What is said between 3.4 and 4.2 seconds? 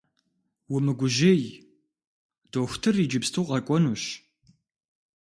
къэкӏуэнущ.